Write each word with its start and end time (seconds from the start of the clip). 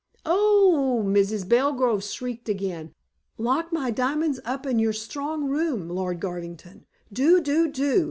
"Oh!" 0.25 1.03
Mrs. 1.05 1.47
Belgrove 1.47 2.03
shrieked 2.03 2.49
again. 2.49 2.91
"Lock 3.37 3.71
my 3.71 3.91
diamonds 3.91 4.39
up 4.43 4.65
in 4.65 4.79
your 4.79 4.93
strong 4.93 5.45
room, 5.47 5.87
Lord 5.89 6.19
Garvington. 6.19 6.87
Do! 7.13 7.39
do! 7.39 7.67
do! 7.69 7.99